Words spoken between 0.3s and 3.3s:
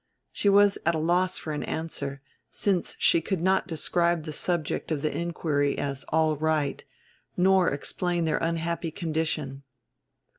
She was at a loss for an answer, since she